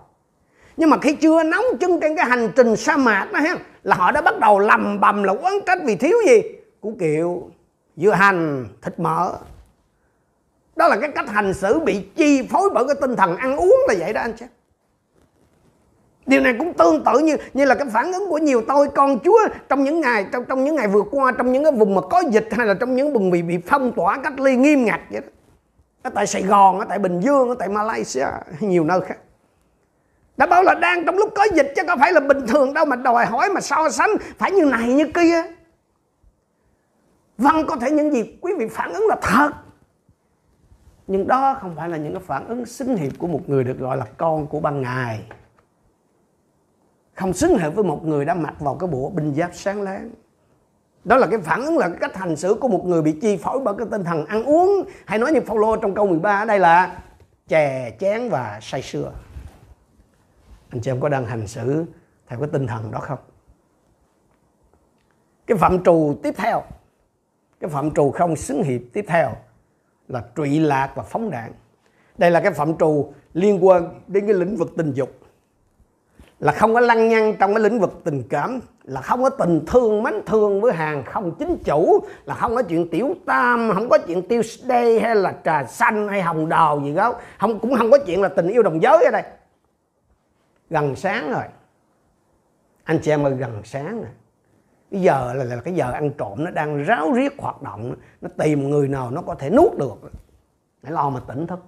[0.78, 3.96] Nhưng mà khi chưa nóng chân trên cái hành trình sa mạc đó ha là
[3.96, 6.42] họ đã bắt đầu lầm bầm là oán trách vì thiếu gì?
[6.82, 7.50] Củ kiệu
[7.98, 9.38] dưa hành thịt mỡ
[10.76, 13.78] đó là cái cách hành xử bị chi phối bởi cái tinh thần ăn uống
[13.88, 14.46] là vậy đó anh chị
[16.26, 19.20] điều này cũng tương tự như như là cái phản ứng của nhiều tôi, con
[19.20, 22.02] chúa trong những ngày, trong trong những ngày vừa qua, trong những cái vùng mà
[22.02, 25.00] có dịch hay là trong những vùng bị bị phong tỏa cách ly nghiêm ngặt
[25.10, 25.28] vậy đó.
[26.02, 28.26] Ở tại Sài Gòn, ở tại Bình Dương, ở tại Malaysia
[28.60, 29.18] nhiều nơi khác.
[30.38, 32.86] Đã bảo là đang trong lúc có dịch chứ có phải là bình thường đâu
[32.86, 35.44] mà đòi hỏi mà so sánh phải như này như kia.
[37.38, 39.52] Vâng có thể những gì quý vị phản ứng là thật
[41.08, 43.80] nhưng đó không phải là những cái phản ứng xứng hiệp của một người được
[43.80, 45.24] gọi là con của ban ngày.
[47.16, 50.12] Không xứng hợp với một người đã mặc vào cái bộ binh giáp sáng láng.
[51.04, 53.38] Đó là cái phản ứng, là cái cách hành xử của một người bị chi
[53.38, 54.70] phối bởi cái tinh thần ăn uống.
[55.06, 57.02] Hay nói như Phaolô trong câu 13 ở đây là
[57.48, 59.12] chè, chén và say sưa.
[60.70, 61.86] Anh chị em có đang hành xử
[62.28, 63.20] theo cái tinh thần đó không?
[65.48, 66.64] Cái phạm trù tiếp theo.
[67.60, 69.32] Cái phạm trù không xứng hiệp tiếp theo
[70.12, 71.52] là trụy lạc và phóng đạn.
[72.18, 75.10] Đây là cái phạm trù liên quan đến cái lĩnh vực tình dục.
[76.40, 79.66] Là không có lăng nhăng trong cái lĩnh vực tình cảm, là không có tình
[79.68, 83.90] thương, mến thương với hàng không chính chủ, là không có chuyện tiểu tam, không
[83.90, 87.78] có chuyện tiêu đây hay là trà xanh hay hồng đào gì đó không, cũng
[87.78, 89.24] không có chuyện là tình yêu đồng giới ở đây.
[90.70, 91.44] Gần sáng rồi.
[92.84, 94.10] Anh chị em ơi, gần sáng rồi
[94.92, 98.30] bây giờ là, là cái giờ ăn trộm nó đang ráo riết hoạt động nó
[98.38, 100.12] tìm người nào nó có thể nuốt được.
[100.84, 101.60] Để lo mà tỉnh thức.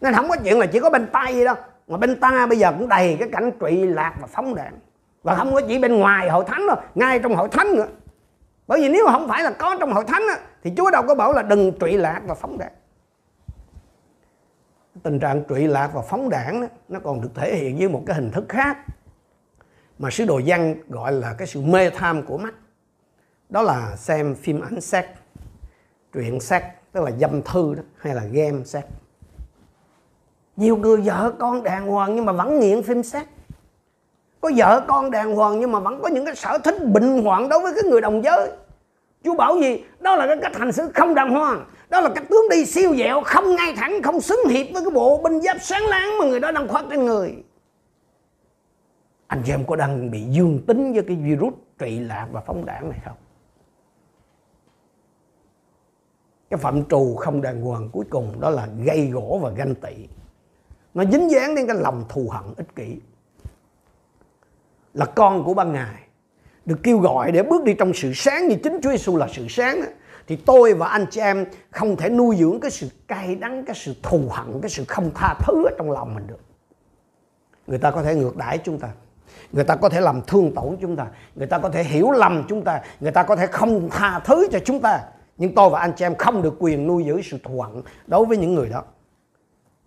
[0.00, 1.54] Nên không có chuyện là chỉ có bên tay gì đâu.
[1.88, 4.78] Mà bên ta bây giờ cũng đầy cái cảnh trụy lạc và phóng đạn.
[5.22, 7.86] Và không có chỉ bên ngoài hội thánh đâu ngay trong hội thánh nữa.
[8.66, 11.14] Bởi vì nếu không phải là có trong hội thánh á, thì Chúa đâu có
[11.14, 12.72] bảo là đừng trụy lạc và phóng đạn.
[15.02, 18.02] Tình trạng trụy lạc và phóng đảng đó, nó còn được thể hiện dưới một
[18.06, 18.76] cái hình thức khác
[19.98, 22.54] mà sứ đồ văn gọi là cái sự mê tham của mắt
[23.48, 25.04] đó là xem phim ảnh sex
[26.12, 28.84] truyện sex tức là dâm thư đó hay là game sex
[30.56, 33.22] nhiều người vợ con đàng hoàng nhưng mà vẫn nghiện phim sex
[34.40, 37.48] có vợ con đàng hoàng nhưng mà vẫn có những cái sở thích bệnh hoạn
[37.48, 38.50] đối với cái người đồng giới
[39.24, 39.84] Chúa bảo gì?
[40.00, 41.64] Đó là cái cách hành xử không đàng hoàng.
[41.88, 44.90] Đó là cách tướng đi siêu dẹo, không ngay thẳng, không xứng hiệp với cái
[44.90, 47.34] bộ binh giáp sáng láng mà người đó đang khoác trên người.
[49.28, 52.64] Anh chị em có đang bị dương tính với cái virus trị lạc và phóng
[52.64, 53.16] đảng này không?
[56.50, 60.08] Cái phạm trù không đàng hoàng cuối cùng đó là gây gỗ và ganh tị.
[60.94, 62.96] Nó dính dáng đến cái lòng thù hận ích kỷ.
[64.94, 66.02] Là con của ban ngày
[66.64, 69.46] được kêu gọi để bước đi trong sự sáng như chính Chúa Giêsu là sự
[69.48, 69.80] sáng
[70.26, 73.76] thì tôi và anh chị em không thể nuôi dưỡng cái sự cay đắng, cái
[73.76, 76.40] sự thù hận, cái sự không tha thứ ở trong lòng mình được.
[77.66, 78.88] Người ta có thể ngược đãi chúng ta.
[79.52, 81.06] Người ta có thể làm thương tổn chúng ta.
[81.34, 82.80] Người ta có thể hiểu lầm chúng ta.
[83.00, 85.00] Người ta có thể không tha thứ cho chúng ta.
[85.36, 88.26] Nhưng tôi và anh chị em không được quyền nuôi dưỡng sự thù hận đối
[88.26, 88.82] với những người đó.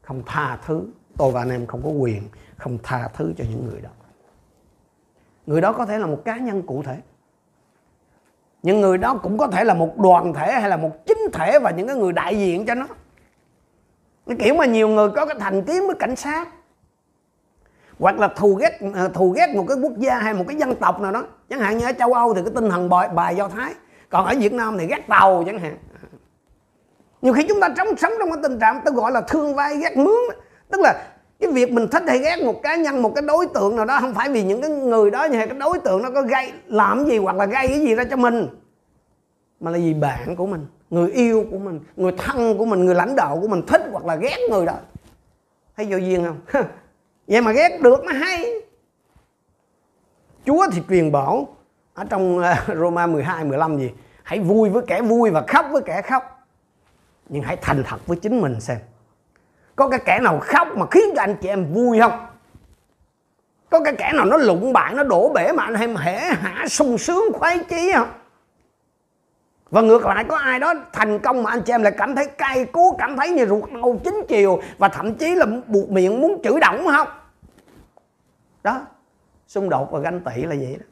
[0.01, 0.81] Không tha thứ.
[1.17, 2.23] Tôi và anh em không có quyền,
[2.57, 3.89] không tha thứ cho những người đó
[5.45, 6.97] người đó có thể là một cá nhân cụ thể
[8.63, 11.59] nhưng người đó cũng có thể là một đoàn thể hay là một chính thể
[11.59, 12.87] và những cái người đại diện cho nó
[14.27, 16.47] cái kiểu mà nhiều người có cái thành kiến với cảnh sát
[18.01, 20.75] hoặc là thù ghét ờ, thù ghét một cái quốc gia hay một cái dân
[20.75, 21.23] tộc nào đó.
[21.49, 23.73] Chẳng hạn như ở châu âu thì cái tinh thần bài, bài do thái.
[24.09, 25.77] Còn ở việt nam thì ghét tàu chẳng hạn.
[27.21, 29.77] Nhiều khi chúng ta sống sống trong cái tình trạng tôi gọi là thương vai
[29.77, 30.35] ghét mướn.
[30.69, 31.03] Tức là
[31.39, 33.99] cái việc mình thích hay ghét một cá nhân một cái đối tượng nào đó
[33.99, 37.05] không phải vì những cái người đó hay cái đối tượng nó có gây làm
[37.05, 38.47] gì hoặc là gây cái gì ra cho mình
[39.59, 42.95] mà là vì bạn của mình người yêu của mình người thân của mình người
[42.95, 44.73] lãnh đạo của mình thích hoặc là ghét người đó.
[45.77, 46.63] Thấy vô duyên không?
[47.27, 48.53] vậy mà ghét được nó hay.
[50.45, 51.47] Chúa thì truyền bảo
[51.93, 53.91] ở trong ờ, Roma 12 15 gì,
[54.23, 56.23] hãy vui với kẻ vui và khóc với kẻ khóc.
[57.29, 58.77] Nhưng hãy thành thật với chính mình xem.
[59.75, 62.27] Có cái kẻ nào khóc mà khiến cho anh chị em vui không?
[63.69, 66.67] Có cái kẻ nào nó lụng bại, nó đổ bể mà anh em hễ hả
[66.67, 68.09] sung sướng, khoái chí không?
[69.71, 72.27] Và ngược lại, có ai đó thành công mà anh chị em lại cảm thấy
[72.27, 76.21] cay cú cảm thấy như ruột đau chín chiều và thậm chí là buộc miệng
[76.21, 77.07] muốn chửi động không?
[78.63, 78.85] Đó,
[79.47, 80.85] xung đột và ganh tị là vậy đó.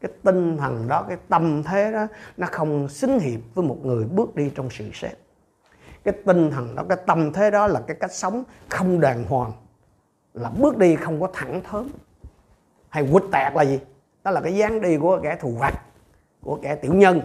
[0.00, 4.04] Cái tinh thần đó, cái tâm thế đó, nó không xứng hiệp với một người
[4.04, 5.12] bước đi trong sự xét
[6.04, 9.52] cái tinh thần đó, cái tâm thế đó là cái cách sống không đàng hoàng,
[10.34, 11.88] là bước đi không có thẳng thớm.
[12.88, 13.80] Hay quýt tẹt là gì?
[14.24, 15.72] Đó là cái dáng đi của kẻ thù vặt,
[16.42, 17.20] của kẻ tiểu nhân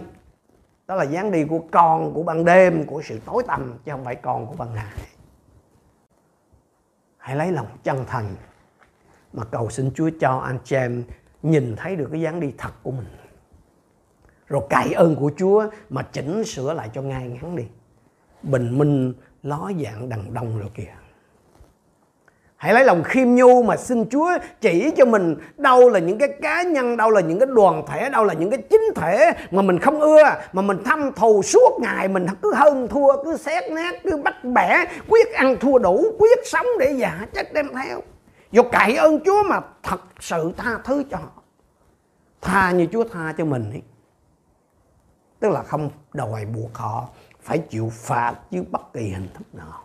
[0.90, 4.04] đó là dáng đi của con, của ban đêm, của sự tối tăm, chứ không
[4.04, 4.96] phải con của ban ngày.
[7.16, 8.36] Hãy lấy lòng chân thành
[9.32, 11.04] mà cầu xin Chúa cho anh chị em
[11.42, 13.06] nhìn thấy được cái dáng đi thật của mình.
[14.46, 17.64] Rồi cậy ơn của Chúa mà chỉnh sửa lại cho ngay ngắn đi.
[18.42, 20.94] Bình minh, ló dạng đằng đông rồi kìa.
[22.60, 26.28] Hãy lấy lòng khiêm nhu mà xin Chúa chỉ cho mình đâu là những cái
[26.42, 29.62] cá nhân, đâu là những cái đoàn thể, đâu là những cái chính thể mà
[29.62, 33.70] mình không ưa, mà mình thăm thù suốt ngày, mình cứ hơn thua, cứ xét
[33.72, 38.00] nét, cứ bắt bẻ, quyết ăn thua đủ, quyết sống để giả chết đem theo.
[38.50, 41.42] Dù cậy ơn Chúa mà thật sự tha thứ cho họ.
[42.40, 43.82] Tha như Chúa tha cho mình ấy.
[45.40, 47.08] Tức là không đòi buộc họ
[47.42, 49.84] phải chịu phạt chứ bất kỳ hình thức nào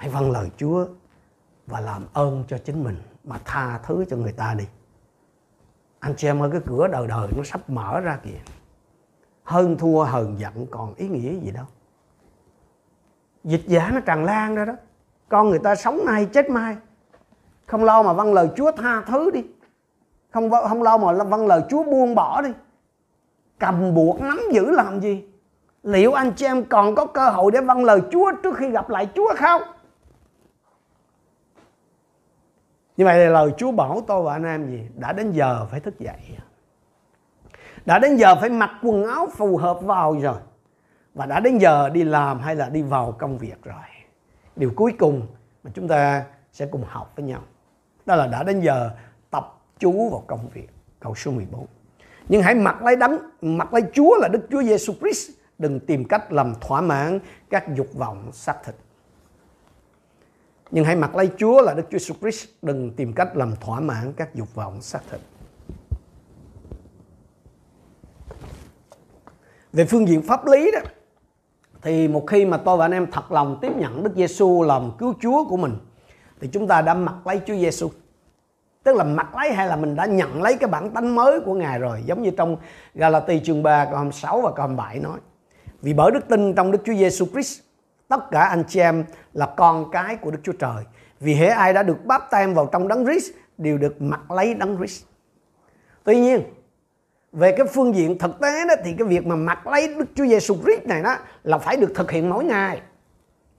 [0.00, 0.86] hãy vâng lời Chúa
[1.66, 4.64] và làm ơn cho chính mình mà tha thứ cho người ta đi.
[5.98, 8.40] Anh chị em ơi, cái cửa đời đời nó sắp mở ra kìa.
[9.44, 11.64] Hơn thua, hờn giận còn ý nghĩa gì đâu.
[13.44, 14.72] Dịch giả nó tràn lan ra đó.
[15.28, 16.76] Con người ta sống nay chết mai.
[17.66, 19.44] Không lo mà vâng lời Chúa tha thứ đi.
[20.30, 22.50] Không vâng, không lo mà vâng lời Chúa buông bỏ đi.
[23.58, 25.24] Cầm buộc nắm giữ làm gì?
[25.82, 28.90] Liệu anh chị em còn có cơ hội để vâng lời Chúa trước khi gặp
[28.90, 29.62] lại Chúa không?
[33.00, 34.86] Như vậy là lời Chúa bảo tôi và anh em gì?
[34.96, 36.16] Đã đến giờ phải thức dậy.
[37.86, 40.36] Đã đến giờ phải mặc quần áo phù hợp vào rồi.
[41.14, 43.74] Và đã đến giờ đi làm hay là đi vào công việc rồi.
[44.56, 45.26] Điều cuối cùng
[45.64, 47.40] mà chúng ta sẽ cùng học với nhau,
[48.06, 48.90] đó là đã đến giờ
[49.30, 50.68] tập chú vào công việc.
[51.00, 51.66] Câu số 14
[52.28, 55.30] nhưng hãy mặc lấy đấng, mặc lấy Chúa là Đức Chúa Giêsu Christ.
[55.58, 57.18] Đừng tìm cách làm thỏa mãn
[57.50, 58.74] các dục vọng xác thịt
[60.70, 63.80] nhưng hãy mặc lấy Chúa là Đức Chúa Jesus Christ, đừng tìm cách làm thỏa
[63.80, 65.20] mãn các dục vọng xác thịt.
[69.72, 70.80] Về phương diện pháp lý đó,
[71.82, 74.90] thì một khi mà tôi và anh em thật lòng tiếp nhận Đức Giêsu làm
[74.98, 75.76] cứu Chúa của mình,
[76.40, 77.90] thì chúng ta đã mặc lấy Chúa Giêsu.
[78.82, 81.54] Tức là mặc lấy hay là mình đã nhận lấy cái bản tánh mới của
[81.54, 82.56] Ngài rồi, giống như trong
[82.94, 85.18] Galati chương 3 câu 26 và câu 27 nói.
[85.82, 87.60] Vì bởi đức tin trong Đức Chúa Giêsu Christ,
[88.10, 90.84] tất cả anh chị em là con cái của Đức Chúa Trời.
[91.20, 94.54] Vì hễ ai đã được báp tem vào trong đấng Christ đều được mặc lấy
[94.54, 95.04] đấng Christ.
[96.04, 96.42] Tuy nhiên,
[97.32, 100.26] về cái phương diện thực tế đó thì cái việc mà mặc lấy Đức Chúa
[100.26, 102.80] Giêsu Christ này đó là phải được thực hiện mỗi ngày.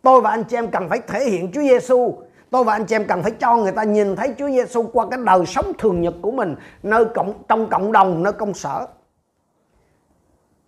[0.02, 2.14] Tôi và anh chị em cần phải thể hiện Chúa Giêsu.
[2.50, 5.06] Tôi và anh chị em cần phải cho người ta nhìn thấy Chúa Giêsu qua
[5.12, 8.88] cái đời sống thường nhật của mình nơi cộng trong cộng đồng, nơi công sở.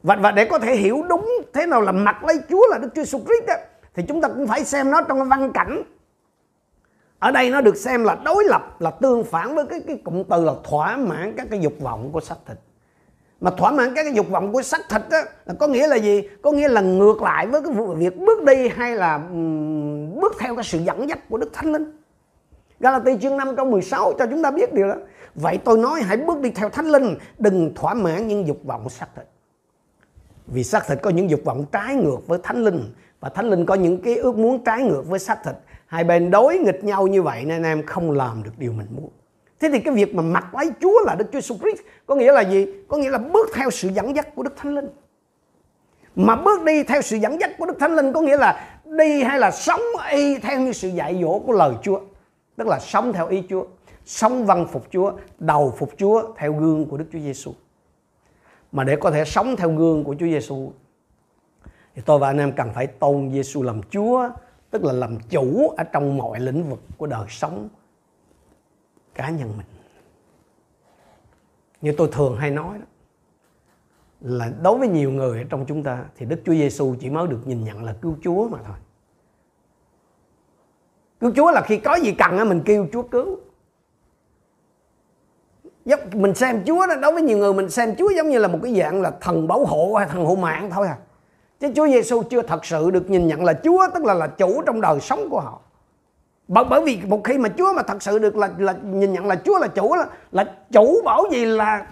[0.04, 2.90] Và và để có thể hiểu đúng thế nào là mặc lấy Chúa là Đức
[2.96, 3.54] Chúa Giêsu Christ đó
[3.94, 5.84] thì chúng ta cũng phải xem nó trong cái văn cảnh.
[7.20, 10.24] Ở đây nó được xem là đối lập là tương phản với cái cái cụm
[10.24, 12.58] từ là thỏa mãn các cái dục vọng của xác thịt.
[13.42, 15.96] Mà thỏa mãn các cái dục vọng của xác thịt đó là có nghĩa là
[15.96, 16.30] gì?
[16.42, 20.56] Có nghĩa là ngược lại với cái việc bước đi hay là um, bước theo
[20.56, 22.02] cái sự dẫn dắt của đức thánh linh.
[22.80, 24.96] Galati chương 5 câu 16 cho chúng ta biết điều đó.
[25.36, 28.90] Vậy tôi nói hãy bước đi theo thánh linh đừng thỏa mãn những dục vọng
[28.90, 29.26] xác thịt.
[30.48, 32.94] Vì xác thịt có những dục vọng trái ngược với thánh linh
[33.24, 35.56] và thánh linh có những cái ước muốn trái ngược với xác thịt.
[35.86, 39.10] Hai bên đối nghịch nhau như vậy nên em không làm được điều mình muốn.
[39.60, 42.32] Thế thì cái việc mà mặc lấy Chúa là Đức Chúa Jesus Christ có nghĩa
[42.32, 42.68] là gì?
[42.88, 44.90] Có nghĩa là bước theo sự dẫn dắt của Đức Thánh Linh.
[46.16, 49.24] Mà bước đi theo sự dẫn dắt của Đức Thánh Linh có nghĩa là đi
[49.24, 49.82] hay là sống
[50.12, 52.00] y theo như sự dạy dỗ của lời Chúa.
[52.56, 53.66] Tức là sống theo ý Chúa,
[54.06, 57.54] sống văn phục Chúa, đầu phục Chúa theo gương của Đức Chúa Giêsu
[58.72, 60.72] mà để có thể sống theo gương của Chúa Giêsu
[61.96, 64.30] thì tôi và anh em cần phải tôn Giêsu làm Chúa,
[64.72, 67.70] tức là làm chủ ở trong mọi lĩnh vực của đời sống
[69.16, 69.66] cá nhân mình
[71.82, 72.86] như tôi thường hay nói đó,
[74.22, 77.28] là đối với nhiều người ở trong chúng ta thì Đức Chúa Giêsu chỉ mới
[77.28, 78.76] được nhìn nhận là cứu Chúa mà thôi.
[81.20, 83.40] Cứu Chúa là khi có gì cần mình kêu Chúa cứu.
[85.86, 88.48] Giống, mình xem Chúa đó, đối với nhiều người mình xem Chúa giống như là
[88.48, 90.98] một cái dạng là thần bảo hộ hay thần hộ mạng thôi à.
[91.60, 94.62] Chứ Chúa Giêsu chưa thật sự được nhìn nhận là Chúa tức là là chủ
[94.66, 95.60] trong đời sống của họ.
[96.48, 99.26] Bởi, bởi vì một khi mà Chúa mà thật sự được là là nhìn nhận
[99.26, 101.88] là Chúa là chủ là, là chủ bảo gì là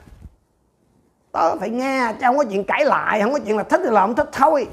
[1.32, 3.89] tớ phải nghe chứ không có chuyện cãi lại không có chuyện là thích thì
[3.89, 4.67] là không thích thôi.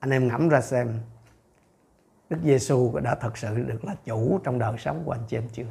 [0.00, 1.00] Anh em ngẫm ra xem
[2.30, 5.48] Đức Giêsu đã thật sự được là chủ trong đời sống của anh chị em
[5.52, 5.64] chưa?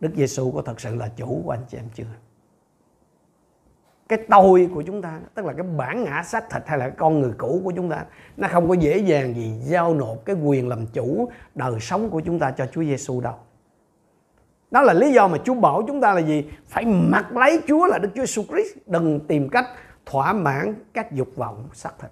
[0.00, 2.04] Đức Giêsu có thật sự là chủ của anh chị em chưa?
[4.08, 6.96] Cái tôi của chúng ta, tức là cái bản ngã xác thịt hay là cái
[6.98, 8.04] con người cũ của chúng ta,
[8.36, 12.20] nó không có dễ dàng gì giao nộp cái quyền làm chủ đời sống của
[12.20, 13.34] chúng ta cho Chúa Giêsu đâu.
[14.70, 16.50] Đó là lý do mà Chúa bảo chúng ta là gì?
[16.66, 19.66] Phải mặc lấy Chúa là Đức Chúa Jesus Christ, đừng tìm cách
[20.06, 22.10] thỏa mãn các dục vọng xác thịt.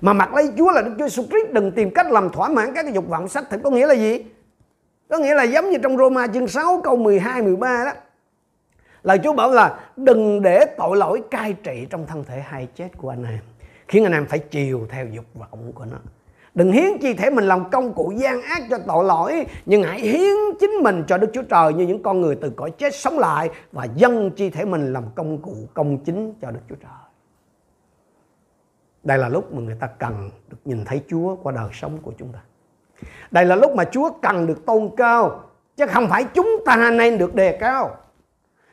[0.00, 2.74] Mà mặc lấy Chúa là Đức Chúa Jesus Christ, đừng tìm cách làm thỏa mãn
[2.74, 3.60] các dục vọng xác thịt.
[3.64, 4.24] Có nghĩa là gì?
[5.08, 7.92] Có nghĩa là giống như trong Roma chương 6 câu 12 13 đó
[9.04, 12.88] Lời Chúa bảo là đừng để tội lỗi cai trị trong thân thể hay chết
[12.96, 13.40] của anh em,
[13.88, 15.96] khiến anh em phải chiều theo dục vọng của nó.
[16.54, 20.00] Đừng hiến chi thể mình làm công cụ gian ác cho tội lỗi, Nhưng hãy
[20.00, 23.18] hiến chính mình cho Đức Chúa Trời Như những con người từ cõi chết sống
[23.18, 26.90] lại Và dâng chi thể mình làm công cụ, công chính cho Đức Chúa Trời.
[29.02, 32.12] Đây là lúc mà người ta cần được nhìn thấy Chúa qua đời sống của
[32.18, 32.38] chúng ta.
[33.30, 35.40] Đây là lúc mà Chúa cần được tôn cao,
[35.76, 37.96] Chứ không phải chúng ta nên được đề cao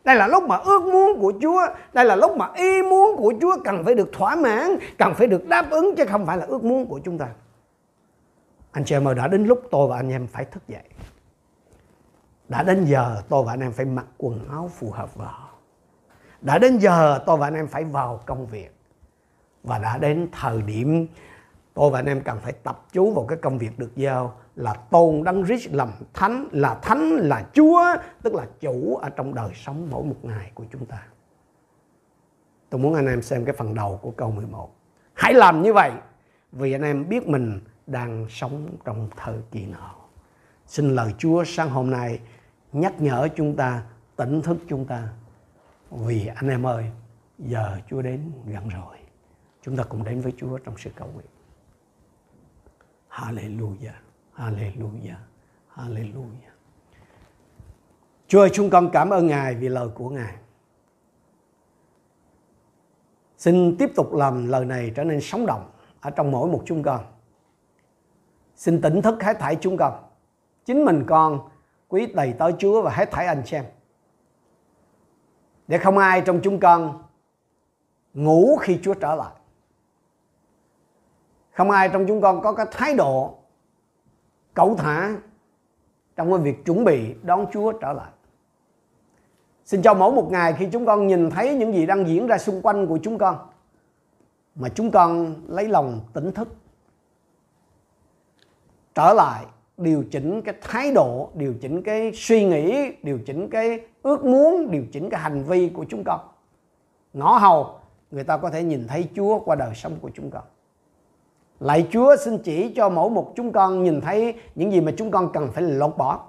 [0.04, 1.62] đây là lúc mà ước muốn của Chúa.
[1.94, 5.28] Đây là lúc mà ý muốn của Chúa Cần phải được thỏa mãn, Cần phải
[5.28, 7.28] được đáp ứng Chứ không phải là ước muốn của chúng ta.
[8.72, 10.84] Anh chị em ơi, đã đến lúc tôi và anh em phải thức dậy.
[12.50, 15.52] Đã đến giờ tôi và anh em phải mặc quần áo phù hợp vào
[16.42, 18.76] đã đến giờ tôi và anh em phải vào công việc.
[19.64, 21.08] Và đã đến thời điểm
[21.74, 24.74] tôi và anh em cần phải tập chú vào cái công việc được giao là
[24.74, 27.82] tôn đấng Christ làm thánh là thánh là Chúa
[28.22, 31.08] tức là chủ ở trong đời sống mỗi một ngày của chúng ta.
[32.70, 34.76] Tôi muốn anh em xem cái phần đầu của câu 11.
[35.14, 35.92] Hãy làm như vậy
[36.52, 39.96] vì anh em biết mình đang sống trong thời kỳ nào.
[40.66, 42.20] Xin lời Chúa sáng hôm nay
[42.72, 43.84] nhắc nhở chúng ta,
[44.16, 45.08] tỉnh thức chúng ta.
[45.92, 46.86] Vì anh em ơi,
[47.40, 48.98] giờ Chúa đến gần rồi.
[49.62, 51.28] Chúng ta cùng đến với Chúa trong sự cầu nguyện.
[53.12, 54.00] Hallelujah,
[54.36, 55.20] Hallelujah,
[55.76, 56.52] Hallelujah.
[58.28, 60.36] Chúa ơi, chúng con cảm ơn Ngài vì lời của Ngài.
[63.38, 66.84] Xin tiếp tục làm lời này trở nên sống động ở trong mỗi một chúng
[66.84, 67.06] con.
[68.56, 70.04] Xin tỉnh thức hết thảy chúng con.
[70.66, 71.50] Chính mình con
[71.88, 73.66] quý đầy tới Chúa và hết thảy anh xem.
[75.68, 77.04] Để không ai trong chúng con
[78.14, 79.34] ngủ khi Chúa trở lại.
[81.54, 83.38] Không ai trong chúng con có cái thái độ
[84.54, 85.16] cẩu thả
[86.16, 88.12] trong cái việc chuẩn bị đón Chúa trở lại.
[89.66, 92.38] Xin cho mỗi một ngày khi chúng con nhìn thấy những gì đang diễn ra
[92.38, 93.38] xung quanh của chúng con,
[94.56, 96.48] mà chúng con lấy lòng tỉnh thức,
[98.96, 99.46] trở lại
[99.78, 104.72] điều chỉnh cái thái độ, điều chỉnh cái suy nghĩ, điều chỉnh cái ước muốn,
[104.72, 106.20] điều chỉnh cái hành vi của chúng con
[107.14, 107.80] ngõ hầu,
[108.12, 110.44] người ta có thể nhìn thấy chúa qua đời sống của chúng con
[111.62, 115.12] lạy chúa xin chỉ cho mỗi một chúng con nhìn thấy những gì mà chúng
[115.12, 116.26] con cần phải lột bỏ,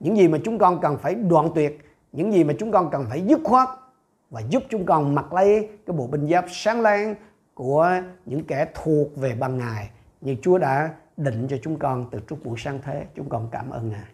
[0.00, 1.78] những gì mà chúng con cần phải đoạn tuyệt,
[2.12, 3.68] những gì mà chúng con cần phải dứt khoát
[4.30, 7.14] và giúp chúng con mặc lấy cái bộ binh giáp sáng láng
[7.54, 7.90] của
[8.26, 9.90] những kẻ thuộc về ban ngày
[10.20, 13.06] như Chúa đã định cho chúng con từ trước buổi sáng thế.
[13.14, 14.08] Chúng con cảm ơn Ngài.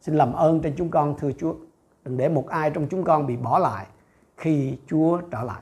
[0.00, 1.54] Xin làm ơn trên chúng con, thưa Chúa.
[2.04, 3.86] Đừng để một ai trong chúng con bị bỏ lại
[4.36, 5.60] khi Chúa trở lại.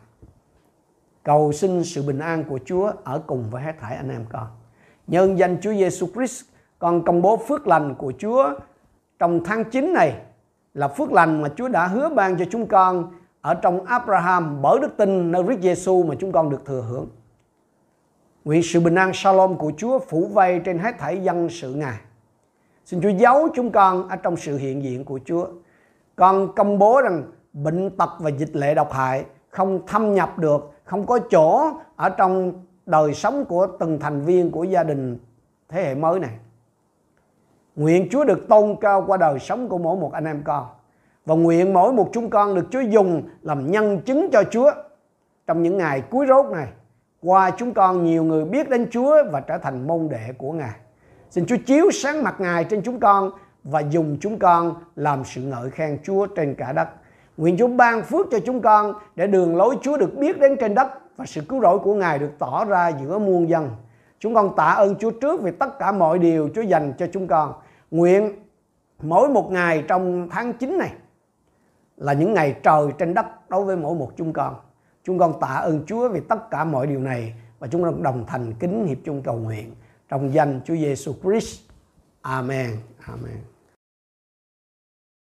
[1.25, 4.47] Cầu xin sự bình an của Chúa ở cùng với hết thảy anh em con.
[5.07, 6.45] Nhân danh Chúa Giêsu Christ,
[6.79, 8.55] con công bố phước lành của Chúa
[9.19, 10.17] trong tháng 9 này
[10.75, 14.79] là phước lành mà Chúa đã hứa ban cho chúng con ở trong Abraham bởi
[14.81, 17.09] đức tin nơi Christ Giêsu mà chúng con được thừa hưởng.
[18.45, 21.99] Nguyện sự bình an shalom của Chúa phủ vây trên hết thảy dân sự Ngài.
[22.85, 25.47] Xin Chúa giấu chúng con ở trong sự hiện diện của Chúa.
[26.17, 27.23] Con công bố rằng
[27.53, 32.09] bệnh tật và dịch lệ độc hại không thâm nhập được, không có chỗ ở
[32.09, 32.53] trong
[32.87, 35.19] đời sống của từng thành viên của gia đình
[35.69, 36.39] thế hệ mới này.
[37.77, 40.67] Nguyện Chúa được tôn cao qua đời sống của mỗi một anh em con.
[41.27, 44.71] Và nguyện mỗi một chúng con được Chúa dùng làm nhân chứng cho Chúa
[45.47, 46.69] trong những ngày cuối rốt này
[47.23, 50.75] qua chúng con nhiều người biết đến Chúa và trở thành môn đệ của Ngài.
[51.31, 53.31] Xin Chúa chiếu sáng mặt Ngài trên chúng con
[53.65, 56.89] và dùng chúng con làm sự ngợi khen Chúa trên cả đất.
[57.37, 60.75] Nguyện Chúa ban phước cho chúng con để đường lối Chúa được biết đến trên
[60.75, 63.71] đất và sự cứu rỗi của Ngài được tỏ ra giữa muôn dân.
[64.19, 67.27] Chúng con tạ ơn Chúa trước vì tất cả mọi điều Chúa dành cho chúng
[67.27, 67.53] con.
[67.91, 68.33] Nguyện
[69.03, 70.93] mỗi một ngày trong tháng 9 này
[71.97, 74.55] là những ngày trời trên đất đối với mỗi một chúng con.
[75.05, 78.25] Chúng con tạ ơn Chúa vì tất cả mọi điều này và chúng con đồng
[78.27, 79.75] thành kính hiệp chung cầu nguyện
[80.09, 81.61] trong danh Chúa Giêsu Christ.
[82.23, 82.71] Amen.
[83.07, 83.54] Amen.